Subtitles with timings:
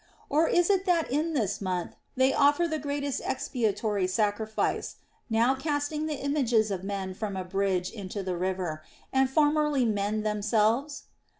[0.31, 4.95] Or is it that in this month they offer the greatest expiatory sacrifice,
[5.29, 8.81] now casting the images of men from a bridge into the river,
[9.13, 11.03] and formerly men themselves